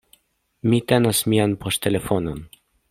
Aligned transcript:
Mi 0.71 0.79
tenas 0.93 1.21
mian 1.33 1.55
poŝtelefonon. 1.67 2.45